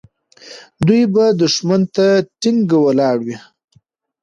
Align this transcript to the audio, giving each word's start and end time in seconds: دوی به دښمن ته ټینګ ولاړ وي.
دوی 0.85 1.03
به 1.13 1.25
دښمن 1.39 1.81
ته 1.95 2.05
ټینګ 2.41 2.67
ولاړ 2.85 3.17
وي. 3.25 3.37